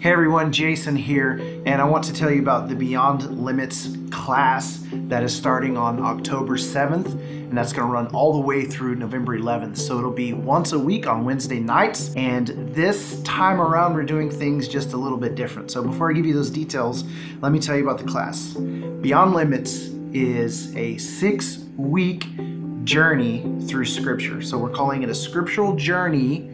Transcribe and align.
Hey 0.00 0.12
everyone, 0.12 0.52
Jason 0.52 0.94
here, 0.94 1.40
and 1.66 1.82
I 1.82 1.84
want 1.84 2.04
to 2.04 2.12
tell 2.12 2.30
you 2.30 2.40
about 2.40 2.68
the 2.68 2.76
Beyond 2.76 3.44
Limits 3.44 3.96
class 4.12 4.78
that 4.92 5.24
is 5.24 5.34
starting 5.34 5.76
on 5.76 5.98
October 5.98 6.56
7th, 6.56 7.06
and 7.06 7.58
that's 7.58 7.72
going 7.72 7.84
to 7.84 7.92
run 7.92 8.06
all 8.14 8.32
the 8.32 8.38
way 8.38 8.64
through 8.64 8.94
November 8.94 9.36
11th. 9.36 9.76
So 9.76 9.98
it'll 9.98 10.12
be 10.12 10.32
once 10.32 10.70
a 10.70 10.78
week 10.78 11.08
on 11.08 11.24
Wednesday 11.24 11.58
nights, 11.58 12.14
and 12.14 12.46
this 12.72 13.20
time 13.22 13.60
around 13.60 13.94
we're 13.94 14.04
doing 14.04 14.30
things 14.30 14.68
just 14.68 14.92
a 14.92 14.96
little 14.96 15.18
bit 15.18 15.34
different. 15.34 15.68
So 15.72 15.82
before 15.82 16.08
I 16.08 16.14
give 16.14 16.26
you 16.26 16.34
those 16.34 16.50
details, 16.50 17.02
let 17.40 17.50
me 17.50 17.58
tell 17.58 17.76
you 17.76 17.82
about 17.82 17.98
the 17.98 18.08
class. 18.08 18.54
Beyond 18.54 19.34
Limits 19.34 19.88
is 20.12 20.76
a 20.76 20.96
six 20.98 21.64
week 21.76 22.24
journey 22.84 23.52
through 23.66 23.86
Scripture. 23.86 24.42
So 24.42 24.58
we're 24.58 24.70
calling 24.70 25.02
it 25.02 25.08
a 25.08 25.14
scriptural 25.14 25.74
journey 25.74 26.48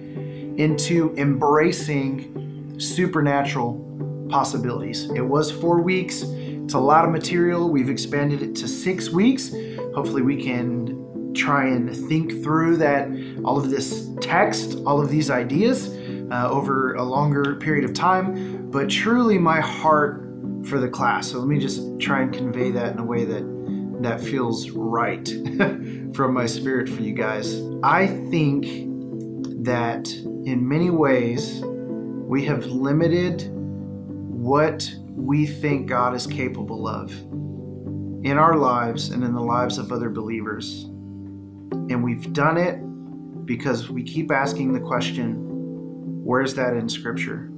into 0.56 1.14
embracing 1.18 2.34
supernatural 2.79 4.27
possibilities. 4.30 5.10
It 5.10 5.23
was 5.23 5.51
four 5.51 5.80
weeks. 5.80 6.23
It's 6.23 6.74
a 6.74 6.78
lot 6.78 7.05
of 7.05 7.10
material. 7.10 7.70
We've 7.70 7.91
expanded 7.91 8.42
it 8.42 8.55
to 8.56 8.69
six 8.69 9.10
weeks. 9.10 9.52
Hopefully, 9.95 10.23
we 10.23 10.42
can 10.42 11.33
try 11.34 11.66
and 11.66 11.95
think 12.09 12.42
through 12.42 12.77
that 12.78 13.09
all 13.45 13.59
of 13.59 13.70
this 13.70 14.09
text, 14.20 14.78
all 14.87 15.00
of 15.00 15.10
these 15.10 15.30
ideas 15.30 15.88
uh, 16.30 16.48
over 16.50 16.95
a 16.95 17.02
longer 17.02 17.56
period 17.56 17.84
of 17.84 17.92
time. 17.92 18.70
But 18.70 18.88
truly, 18.88 19.38
my 19.38 19.61
heart 19.61 20.22
for 20.64 20.78
the 20.78 20.88
class. 20.88 21.30
So 21.30 21.38
let 21.38 21.48
me 21.48 21.59
just 21.59 22.00
try 22.00 22.22
and 22.22 22.33
convey 22.33 22.70
that 22.70 22.92
in 22.92 22.98
a 22.98 23.05
way 23.05 23.25
that 23.25 23.55
that 24.00 24.20
feels 24.20 24.70
right 24.70 25.27
from 26.14 26.34
my 26.34 26.47
spirit 26.47 26.88
for 26.88 27.02
you 27.02 27.12
guys. 27.12 27.61
I 27.83 28.06
think 28.30 28.64
that 29.64 30.11
in 30.12 30.66
many 30.66 30.91
ways 30.91 31.62
we 32.27 32.45
have 32.46 32.66
limited 32.66 33.51
what 33.52 34.91
we 35.10 35.46
think 35.46 35.86
God 35.86 36.14
is 36.14 36.27
capable 36.27 36.89
of 36.89 37.11
in 38.25 38.39
our 38.39 38.56
lives 38.56 39.11
and 39.11 39.22
in 39.22 39.34
the 39.34 39.41
lives 39.41 39.78
of 39.78 39.92
other 39.92 40.08
believers. 40.08 40.84
And 41.91 42.02
we've 42.02 42.33
done 42.33 42.56
it 42.56 42.78
because 43.45 43.91
we 43.91 44.02
keep 44.02 44.33
asking 44.33 44.72
the 44.72 44.80
question, 44.80 45.36
where's 46.25 46.55
that 46.55 46.75
in 46.75 46.89
Scripture? 46.89 47.50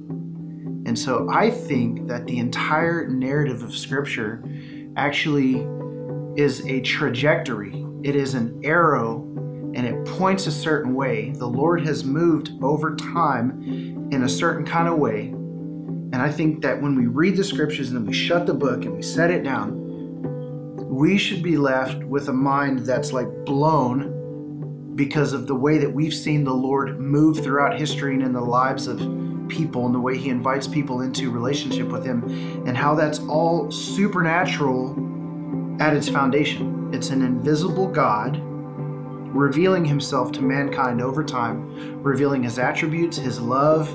And 0.85 0.99
so 0.99 1.29
I 1.29 1.49
think 1.49 2.07
that 2.09 2.27
the 2.27 2.37
entire 2.39 3.07
narrative 3.07 3.63
of 3.63 3.75
Scripture 3.75 4.43
actually 4.97 5.65
is 6.35 6.65
a 6.67 6.81
trajectory, 6.81 7.85
it 8.03 8.15
is 8.15 8.33
an 8.33 8.59
arrow 8.63 9.23
and 9.77 9.85
it 9.85 10.05
points 10.05 10.47
a 10.47 10.51
certain 10.51 10.95
way. 10.95 11.29
The 11.29 11.45
Lord 11.45 11.85
has 11.85 12.03
moved 12.03 12.51
over 12.63 12.95
time 12.95 14.09
in 14.11 14.23
a 14.23 14.29
certain 14.29 14.65
kind 14.65 14.87
of 14.87 14.97
way. 14.97 15.27
And 15.27 16.15
I 16.15 16.31
think 16.31 16.63
that 16.63 16.81
when 16.81 16.95
we 16.95 17.05
read 17.05 17.37
the 17.37 17.43
scriptures 17.43 17.89
and 17.89 17.97
then 17.97 18.05
we 18.07 18.13
shut 18.13 18.47
the 18.47 18.55
book 18.55 18.85
and 18.85 18.95
we 18.95 19.03
set 19.03 19.29
it 19.29 19.43
down, 19.43 19.77
we 20.89 21.19
should 21.19 21.43
be 21.43 21.57
left 21.57 22.03
with 22.03 22.27
a 22.27 22.33
mind 22.33 22.79
that's 22.79 23.13
like 23.13 23.27
blown 23.45 24.95
because 24.95 25.31
of 25.31 25.45
the 25.45 25.53
way 25.53 25.77
that 25.77 25.93
we've 25.93 26.13
seen 26.13 26.43
the 26.43 26.51
Lord 26.51 26.99
move 26.99 27.43
throughout 27.43 27.77
history 27.77 28.15
and 28.15 28.23
in 28.23 28.33
the 28.33 28.41
lives 28.41 28.87
of 28.87 28.97
people 29.47 29.85
and 29.85 29.93
the 29.93 29.99
way 29.99 30.17
he 30.17 30.29
invites 30.29 30.67
people 30.67 31.01
into 31.01 31.29
relationship 31.29 31.89
with 31.89 32.03
him 32.03 32.23
and 32.65 32.75
how 32.75 32.95
that's 32.95 33.19
all 33.19 33.69
supernatural 33.69 34.95
at 35.79 35.95
its 35.95 36.09
foundation. 36.09 36.89
It's 36.91 37.11
an 37.11 37.21
invisible 37.21 37.87
God 37.87 38.41
revealing 39.33 39.85
himself 39.85 40.31
to 40.33 40.41
mankind 40.41 41.01
over 41.01 41.23
time, 41.23 42.01
revealing 42.01 42.43
his 42.43 42.59
attributes, 42.59 43.17
his 43.17 43.39
love, 43.39 43.87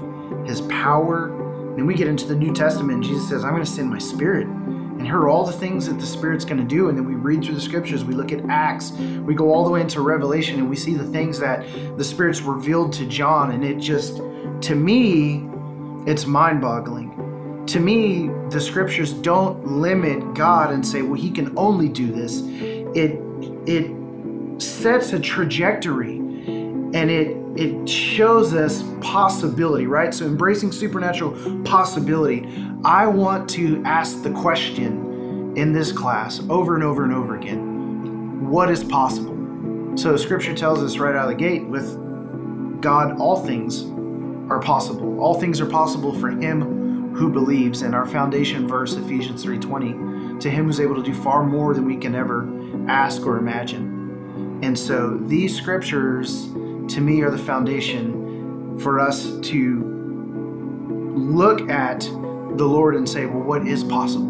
his 0.46 0.60
power. 0.62 1.38
And 1.76 1.86
we 1.86 1.94
get 1.94 2.08
into 2.08 2.26
the 2.26 2.34
New 2.34 2.52
Testament, 2.52 2.92
and 2.96 3.02
Jesus 3.02 3.28
says, 3.28 3.44
I'm 3.44 3.52
going 3.52 3.64
to 3.64 3.70
send 3.70 3.90
my 3.90 3.98
spirit. 3.98 4.46
And 4.46 5.06
here 5.06 5.16
are 5.18 5.28
all 5.28 5.44
the 5.44 5.52
things 5.52 5.86
that 5.86 5.98
the 5.98 6.06
Spirit's 6.06 6.44
going 6.44 6.58
to 6.58 6.64
do. 6.64 6.88
And 6.88 6.96
then 6.96 7.04
we 7.04 7.14
read 7.14 7.42
through 7.42 7.56
the 7.56 7.60
scriptures, 7.60 8.04
we 8.04 8.14
look 8.14 8.30
at 8.30 8.44
Acts, 8.48 8.92
we 8.92 9.34
go 9.34 9.52
all 9.52 9.64
the 9.64 9.70
way 9.70 9.80
into 9.80 10.00
Revelation, 10.00 10.60
and 10.60 10.70
we 10.70 10.76
see 10.76 10.94
the 10.94 11.06
things 11.06 11.40
that 11.40 11.64
the 11.96 12.04
Spirit's 12.04 12.40
revealed 12.42 12.92
to 12.92 13.06
John. 13.06 13.50
And 13.50 13.64
it 13.64 13.78
just, 13.78 14.18
to 14.18 14.74
me, 14.76 15.48
it's 16.06 16.26
mind 16.26 16.60
boggling. 16.60 17.64
To 17.66 17.80
me, 17.80 18.28
the 18.50 18.60
scriptures 18.60 19.12
don't 19.12 19.66
limit 19.66 20.34
God 20.34 20.72
and 20.72 20.86
say, 20.86 21.02
well, 21.02 21.20
he 21.20 21.30
can 21.30 21.56
only 21.56 21.88
do 21.88 22.12
this. 22.12 22.42
It, 22.94 23.18
it 23.66 23.90
sets 24.62 25.12
a 25.12 25.18
trajectory 25.20 26.16
and 26.16 27.10
it 27.10 27.36
it 27.54 27.86
shows 27.86 28.54
us 28.54 28.82
possibility, 29.02 29.86
right? 29.86 30.14
So 30.14 30.24
embracing 30.24 30.72
supernatural 30.72 31.62
possibility. 31.64 32.48
I 32.84 33.06
want 33.06 33.48
to 33.50 33.82
ask 33.84 34.22
the 34.22 34.30
question 34.30 35.54
in 35.56 35.72
this 35.72 35.92
class 35.92 36.40
over 36.48 36.74
and 36.74 36.82
over 36.82 37.04
and 37.04 37.12
over 37.12 37.36
again. 37.36 38.48
What 38.48 38.70
is 38.70 38.82
possible? 38.82 39.32
So 39.96 40.16
scripture 40.16 40.54
tells 40.54 40.82
us 40.82 40.96
right 40.96 41.14
out 41.14 41.24
of 41.24 41.28
the 41.28 41.34
gate 41.34 41.66
with 41.66 42.00
God 42.80 43.18
all 43.20 43.44
things 43.44 43.84
are 44.50 44.60
possible. 44.60 45.20
All 45.20 45.38
things 45.38 45.60
are 45.60 45.66
possible 45.66 46.18
for 46.18 46.30
him 46.30 47.14
who 47.14 47.30
believes. 47.30 47.82
And 47.82 47.94
our 47.94 48.06
foundation 48.06 48.66
verse 48.66 48.94
Ephesians 48.94 49.44
3:20, 49.44 50.40
to 50.40 50.50
him 50.50 50.64
who's 50.66 50.80
able 50.80 50.96
to 50.96 51.02
do 51.02 51.12
far 51.12 51.44
more 51.44 51.74
than 51.74 51.84
we 51.84 51.96
can 51.96 52.14
ever 52.14 52.48
ask 52.88 53.26
or 53.26 53.36
imagine. 53.36 53.91
And 54.62 54.78
so 54.78 55.16
these 55.16 55.56
scriptures, 55.56 56.44
to 56.44 57.00
me, 57.00 57.20
are 57.22 57.30
the 57.30 57.38
foundation 57.38 58.78
for 58.78 59.00
us 59.00 59.38
to 59.40 61.12
look 61.16 61.68
at 61.68 62.00
the 62.00 62.64
Lord 62.64 62.94
and 62.94 63.08
say, 63.08 63.26
well, 63.26 63.42
what 63.42 63.66
is 63.66 63.82
possible? 63.82 64.26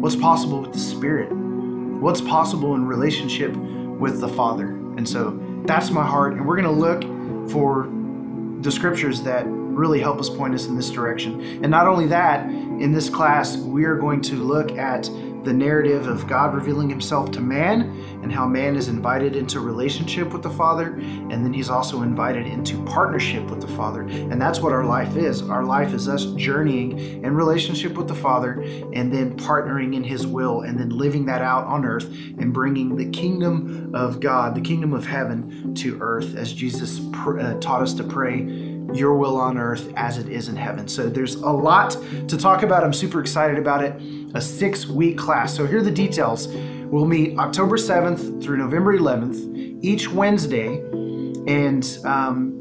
What's 0.00 0.16
possible 0.16 0.62
with 0.62 0.72
the 0.72 0.78
Spirit? 0.78 1.30
What's 1.32 2.22
possible 2.22 2.74
in 2.74 2.86
relationship 2.86 3.54
with 3.54 4.20
the 4.20 4.28
Father? 4.28 4.68
And 4.96 5.06
so 5.06 5.38
that's 5.66 5.90
my 5.90 6.06
heart. 6.06 6.32
And 6.32 6.46
we're 6.46 6.60
going 6.60 6.74
to 6.74 6.80
look 6.80 7.02
for 7.50 7.90
the 8.62 8.72
scriptures 8.72 9.22
that 9.22 9.44
really 9.46 10.00
help 10.00 10.18
us 10.18 10.28
point 10.28 10.54
us 10.54 10.66
in 10.66 10.76
this 10.76 10.90
direction. 10.90 11.40
And 11.62 11.70
not 11.70 11.86
only 11.86 12.06
that, 12.06 12.46
in 12.48 12.92
this 12.92 13.08
class, 13.10 13.56
we 13.56 13.84
are 13.84 13.96
going 13.96 14.20
to 14.22 14.34
look 14.36 14.72
at 14.72 15.08
the 15.44 15.52
narrative 15.52 16.06
of 16.06 16.26
God 16.26 16.54
revealing 16.54 16.88
himself 16.88 17.30
to 17.32 17.40
man 17.40 17.82
and 18.22 18.30
how 18.30 18.46
man 18.46 18.76
is 18.76 18.88
invited 18.88 19.34
into 19.34 19.60
relationship 19.60 20.32
with 20.32 20.42
the 20.42 20.50
Father, 20.50 20.94
and 20.94 21.44
then 21.44 21.52
he's 21.52 21.70
also 21.70 22.02
invited 22.02 22.46
into 22.46 22.82
partnership 22.84 23.44
with 23.50 23.60
the 23.60 23.68
Father. 23.68 24.02
And 24.02 24.40
that's 24.40 24.60
what 24.60 24.72
our 24.72 24.84
life 24.84 25.16
is. 25.16 25.42
Our 25.42 25.64
life 25.64 25.94
is 25.94 26.08
us 26.08 26.26
journeying 26.36 27.24
in 27.24 27.34
relationship 27.34 27.94
with 27.94 28.08
the 28.08 28.14
Father 28.14 28.60
and 28.92 29.12
then 29.12 29.36
partnering 29.36 29.94
in 29.94 30.04
his 30.04 30.26
will 30.26 30.62
and 30.62 30.78
then 30.78 30.90
living 30.90 31.26
that 31.26 31.42
out 31.42 31.64
on 31.64 31.84
earth 31.84 32.04
and 32.04 32.52
bringing 32.52 32.96
the 32.96 33.08
kingdom 33.10 33.94
of 33.94 34.20
God, 34.20 34.54
the 34.54 34.60
kingdom 34.60 34.92
of 34.92 35.06
heaven 35.06 35.74
to 35.76 35.98
earth 36.00 36.36
as 36.36 36.52
Jesus 36.52 37.00
pr- 37.12 37.40
uh, 37.40 37.54
taught 37.60 37.82
us 37.82 37.94
to 37.94 38.04
pray 38.04 38.78
your 38.94 39.14
will 39.14 39.36
on 39.36 39.58
earth 39.58 39.92
as 39.96 40.18
it 40.18 40.28
is 40.28 40.48
in 40.48 40.56
heaven. 40.56 40.88
So 40.88 41.08
there's 41.08 41.36
a 41.36 41.50
lot 41.50 41.96
to 42.28 42.36
talk 42.36 42.62
about. 42.62 42.84
I'm 42.84 42.92
super 42.92 43.20
excited 43.20 43.58
about 43.58 43.82
it. 43.82 44.00
A 44.34 44.40
six 44.40 44.86
week 44.86 45.18
class. 45.18 45.54
So 45.54 45.66
here 45.66 45.78
are 45.78 45.82
the 45.82 45.90
details. 45.90 46.48
We'll 46.48 47.06
meet 47.06 47.38
October 47.38 47.76
7th 47.76 48.42
through 48.42 48.56
November 48.56 48.96
11th, 48.98 49.84
each 49.84 50.08
Wednesday. 50.08 50.78
And 51.46 51.98
um, 52.04 52.59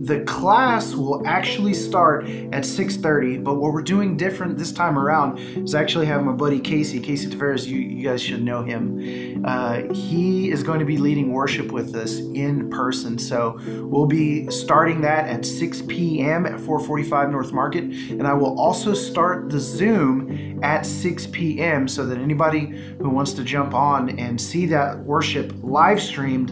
the 0.00 0.20
class 0.20 0.94
will 0.94 1.26
actually 1.26 1.74
start 1.74 2.24
at 2.24 2.64
6.30 2.64 3.44
but 3.44 3.54
what 3.54 3.72
we're 3.72 3.82
doing 3.82 4.16
different 4.16 4.56
this 4.56 4.72
time 4.72 4.98
around 4.98 5.38
is 5.38 5.74
actually 5.74 6.06
have 6.06 6.22
my 6.24 6.32
buddy 6.32 6.58
casey 6.58 6.98
casey 6.98 7.28
tavares 7.28 7.66
you, 7.66 7.78
you 7.78 8.02
guys 8.02 8.22
should 8.22 8.42
know 8.42 8.62
him. 8.62 9.44
Uh, 9.44 9.82
he 9.92 10.50
is 10.50 10.62
going 10.62 10.78
to 10.78 10.86
be 10.86 10.96
leading 10.96 11.32
worship 11.32 11.70
with 11.70 11.94
us 11.94 12.18
in 12.18 12.70
person 12.70 13.18
so 13.18 13.58
we'll 13.90 14.06
be 14.06 14.50
starting 14.50 15.02
that 15.02 15.28
at 15.28 15.44
6 15.44 15.82
p.m 15.82 16.46
at 16.46 16.58
445 16.58 17.30
north 17.30 17.52
market 17.52 17.84
and 17.84 18.26
i 18.26 18.32
will 18.32 18.58
also 18.58 18.94
start 18.94 19.50
the 19.50 19.60
zoom 19.60 20.49
at 20.62 20.86
6 20.86 21.26
p.m 21.28 21.88
so 21.88 22.06
that 22.06 22.18
anybody 22.18 22.66
who 22.98 23.10
wants 23.10 23.32
to 23.34 23.44
jump 23.44 23.74
on 23.74 24.18
and 24.18 24.40
see 24.40 24.66
that 24.66 24.98
worship 24.98 25.52
live 25.62 26.00
streamed 26.00 26.50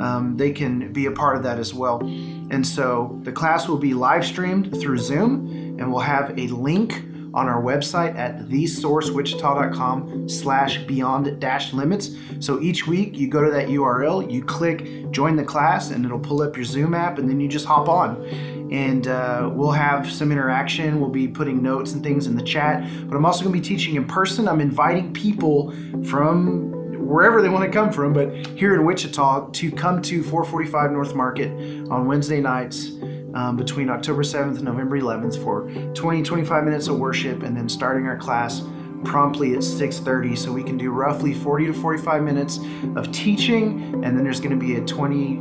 um, 0.00 0.36
they 0.36 0.50
can 0.50 0.92
be 0.92 1.06
a 1.06 1.12
part 1.12 1.36
of 1.36 1.42
that 1.42 1.58
as 1.58 1.74
well 1.74 2.00
and 2.50 2.66
so 2.66 3.18
the 3.22 3.32
class 3.32 3.68
will 3.68 3.78
be 3.78 3.94
live 3.94 4.26
streamed 4.26 4.78
through 4.80 4.98
Zoom, 4.98 5.76
and 5.78 5.90
we'll 5.90 6.00
have 6.00 6.36
a 6.36 6.48
link 6.48 7.04
on 7.32 7.46
our 7.48 7.62
website 7.62 8.16
at 8.16 8.48
thesourcewichita.com 8.48 10.28
slash 10.28 10.78
beyond 10.78 11.40
dash 11.40 11.72
limits. 11.72 12.10
So 12.40 12.60
each 12.60 12.88
week 12.88 13.16
you 13.16 13.28
go 13.28 13.44
to 13.44 13.52
that 13.52 13.68
URL, 13.68 14.28
you 14.30 14.44
click 14.44 15.12
join 15.12 15.36
the 15.36 15.44
class, 15.44 15.90
and 15.90 16.04
it'll 16.04 16.18
pull 16.18 16.42
up 16.42 16.56
your 16.56 16.64
Zoom 16.64 16.92
app, 16.92 17.18
and 17.18 17.30
then 17.30 17.38
you 17.38 17.46
just 17.46 17.66
hop 17.66 17.88
on. 17.88 18.59
And 18.70 19.08
uh, 19.08 19.50
we'll 19.52 19.72
have 19.72 20.10
some 20.10 20.30
interaction. 20.30 21.00
We'll 21.00 21.10
be 21.10 21.26
putting 21.26 21.62
notes 21.62 21.92
and 21.92 22.02
things 22.02 22.26
in 22.26 22.36
the 22.36 22.42
chat, 22.42 22.88
but 23.08 23.16
I'm 23.16 23.24
also 23.24 23.42
going 23.42 23.54
to 23.54 23.60
be 23.60 23.66
teaching 23.66 23.96
in 23.96 24.06
person. 24.06 24.46
I'm 24.46 24.60
inviting 24.60 25.12
people 25.12 25.72
from 26.04 26.70
wherever 27.10 27.42
they 27.42 27.48
want 27.48 27.64
to 27.64 27.70
come 27.70 27.92
from, 27.92 28.12
but 28.12 28.32
here 28.56 28.74
in 28.74 28.84
Wichita 28.84 29.50
to 29.50 29.72
come 29.72 30.00
to 30.02 30.22
445 30.22 30.92
North 30.92 31.14
Market 31.14 31.50
on 31.90 32.06
Wednesday 32.06 32.40
nights 32.40 32.92
um, 33.34 33.56
between 33.56 33.90
October 33.90 34.22
7th 34.22 34.56
and 34.56 34.62
November 34.62 35.00
11th 35.00 35.42
for 35.42 35.70
20, 35.94 36.22
25 36.22 36.64
minutes 36.64 36.86
of 36.86 36.98
worship, 36.98 37.42
and 37.42 37.56
then 37.56 37.68
starting 37.68 38.06
our 38.06 38.16
class 38.16 38.62
promptly 39.04 39.54
at 39.54 39.60
6.30 39.60 40.36
so 40.36 40.52
we 40.52 40.62
can 40.62 40.76
do 40.76 40.90
roughly 40.90 41.32
40 41.32 41.66
to 41.66 41.72
45 41.72 42.22
minutes 42.22 42.60
of 42.96 43.10
teaching 43.12 44.04
and 44.04 44.16
then 44.16 44.24
there's 44.24 44.40
going 44.40 44.50
to 44.50 44.56
be 44.56 44.76
a 44.76 44.84
20 44.84 45.36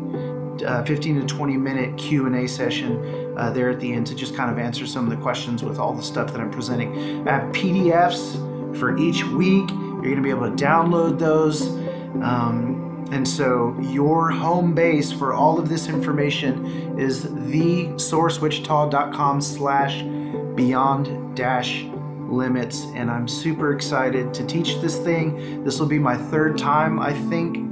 uh, 0.64 0.84
15 0.84 1.22
to 1.22 1.26
20 1.26 1.58
minute 1.58 1.98
q&a 1.98 2.48
session 2.48 3.38
uh, 3.38 3.50
there 3.52 3.70
at 3.70 3.80
the 3.80 3.92
end 3.92 4.06
to 4.08 4.16
just 4.16 4.36
kind 4.36 4.52
of 4.52 4.58
answer 4.58 4.86
some 4.86 5.06
of 5.06 5.10
the 5.10 5.22
questions 5.22 5.64
with 5.64 5.80
all 5.80 5.94
the 5.94 6.04
stuff 6.04 6.32
that 6.32 6.42
i'm 6.42 6.52
presenting. 6.52 7.28
I 7.28 7.32
have 7.32 7.52
pdfs 7.54 8.78
for 8.78 8.98
each 8.98 9.24
week. 9.26 9.70
You're 9.70 10.02
going 10.02 10.18
to 10.18 10.22
be 10.22 10.30
able 10.30 10.50
to 10.50 10.64
download 10.64 11.20
those. 11.20 11.68
Um, 12.24 13.08
and 13.12 13.28
so 13.28 13.76
your 13.82 14.30
home 14.30 14.76
base 14.76 15.12
for 15.12 15.34
all 15.34 15.60
of 15.60 15.68
this 15.68 15.88
information 15.88 17.00
is 17.00 17.26
thesourcewichita.com 17.26 19.42
slash 19.42 20.04
beyond 20.56 21.36
dash 21.36 21.86
limits. 22.30 22.84
And 22.96 23.10
i'm 23.10 23.28
super 23.28 23.74
excited 23.74 24.32
to 24.36 24.46
teach 24.46 24.80
this 24.82 24.98
thing. 24.98 25.64
This 25.64 25.80
will 25.80 25.88
be 25.88 25.98
my 26.00 26.16
third 26.16 26.58
time 26.58 27.00
i 27.00 27.14
think 27.30 27.69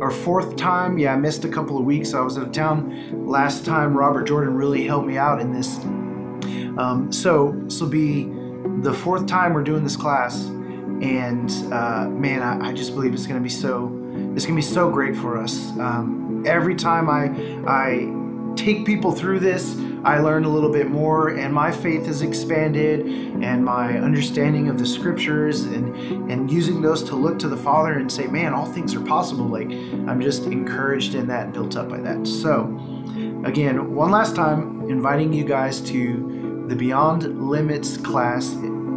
or 0.00 0.10
fourth 0.10 0.56
time 0.56 0.98
yeah 0.98 1.12
i 1.12 1.16
missed 1.16 1.44
a 1.44 1.48
couple 1.48 1.78
of 1.78 1.84
weeks 1.84 2.14
i 2.14 2.20
was 2.20 2.36
out 2.38 2.46
of 2.46 2.52
town. 2.52 3.26
Last 3.26 3.64
time 3.64 3.96
robert 3.96 4.24
jordan 4.24 4.54
really 4.54 4.86
helped 4.86 5.06
me 5.06 5.16
out 5.16 5.40
in 5.40 5.52
this. 5.52 5.78
Um, 6.78 7.08
so 7.10 7.52
this 7.64 7.80
will 7.80 7.88
be 7.88 8.24
the 8.82 8.92
fourth 8.92 9.26
time 9.26 9.52
we're 9.52 9.64
doing 9.64 9.82
this 9.82 9.96
class 9.96 10.44
and 10.44 11.50
uh, 11.72 12.08
man 12.08 12.42
I, 12.42 12.68
I, 12.68 12.72
just 12.72 12.94
believe 12.94 13.14
it's 13.14 13.26
going 13.26 13.40
to 13.40 13.42
be 13.42 13.48
so 13.48 13.86
it's 14.34 14.46
going 14.46 14.60
to 14.60 14.66
be 14.66 14.74
so 14.74 14.90
great 14.90 15.16
for 15.16 15.36
us. 15.36 15.70
Um, 15.78 16.44
every 16.46 16.74
time 16.74 17.10
i 17.10 17.24
i 17.66 18.17
take 18.58 18.84
people 18.84 19.12
through 19.12 19.40
this 19.40 19.76
I 20.04 20.20
learned 20.20 20.46
a 20.46 20.48
little 20.48 20.70
bit 20.70 20.88
more, 20.88 21.30
and 21.30 21.52
my 21.52 21.72
faith 21.72 22.06
has 22.06 22.22
expanded, 22.22 23.00
and 23.42 23.64
my 23.64 23.98
understanding 23.98 24.68
of 24.68 24.78
the 24.78 24.86
scriptures, 24.86 25.64
and 25.64 25.94
and 26.30 26.50
using 26.50 26.80
those 26.80 27.02
to 27.04 27.16
look 27.16 27.38
to 27.40 27.48
the 27.48 27.56
Father 27.56 27.94
and 27.94 28.10
say, 28.10 28.26
"Man, 28.26 28.54
all 28.54 28.66
things 28.66 28.94
are 28.94 29.00
possible." 29.00 29.46
Like 29.46 29.70
I'm 29.70 30.20
just 30.20 30.44
encouraged 30.44 31.14
in 31.14 31.26
that, 31.28 31.44
and 31.44 31.52
built 31.52 31.76
up 31.76 31.88
by 31.88 31.98
that. 32.00 32.26
So, 32.26 32.64
again, 33.44 33.94
one 33.94 34.10
last 34.10 34.36
time, 34.36 34.88
inviting 34.88 35.32
you 35.32 35.44
guys 35.44 35.80
to 35.82 36.64
the 36.68 36.76
Beyond 36.76 37.48
Limits 37.50 37.96
class 37.96 38.56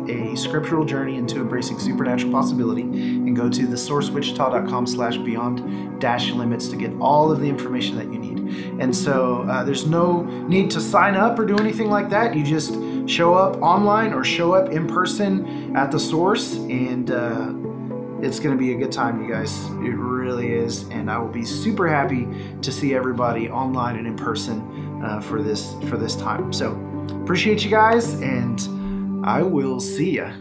a 0.09 0.35
scriptural 0.35 0.83
journey 0.83 1.15
into 1.15 1.37
embracing 1.37 1.79
supernatural 1.79 2.31
possibility 2.31 2.81
and 2.81 3.35
go 3.35 3.49
to 3.49 3.67
thesourcewichita.com 3.67 4.87
slash 4.87 5.17
beyond 5.17 6.01
dash 6.01 6.31
limits 6.31 6.67
to 6.69 6.75
get 6.75 6.91
all 6.99 7.31
of 7.31 7.39
the 7.39 7.47
information 7.47 7.95
that 7.97 8.11
you 8.11 8.19
and 8.79 8.95
so 8.95 9.43
uh, 9.43 9.63
there's 9.63 9.85
no 9.85 10.23
need 10.47 10.71
to 10.71 10.81
sign 10.81 11.15
up 11.15 11.37
or 11.39 11.45
do 11.45 11.57
anything 11.57 11.89
like 11.89 12.09
that. 12.09 12.35
You 12.35 12.43
just 12.43 12.73
show 13.09 13.33
up 13.33 13.61
online 13.61 14.13
or 14.13 14.23
show 14.23 14.53
up 14.53 14.71
in 14.71 14.87
person 14.87 15.75
at 15.75 15.91
the 15.91 15.99
source 15.99 16.55
and 16.55 17.11
uh, 17.11 17.53
it's 18.21 18.39
going 18.39 18.55
to 18.55 18.59
be 18.59 18.73
a 18.73 18.77
good 18.77 18.91
time 18.91 19.23
you 19.23 19.31
guys. 19.31 19.65
It 19.65 19.95
really 19.95 20.53
is 20.53 20.83
and 20.89 21.09
i 21.09 21.17
will 21.17 21.27
be 21.27 21.45
super 21.45 21.87
happy 21.87 22.27
to 22.61 22.71
see 22.71 22.93
everybody 22.93 23.49
online 23.49 23.97
and 23.97 24.07
in 24.07 24.15
person 24.15 25.01
uh, 25.03 25.19
for 25.19 25.41
this 25.41 25.73
for 25.89 25.97
this 25.97 26.15
time. 26.15 26.53
So 26.53 26.73
appreciate 27.23 27.63
you 27.63 27.71
guys 27.71 28.13
and 28.21 29.25
I 29.25 29.41
will 29.41 29.79
see 29.79 30.17
ya. 30.17 30.31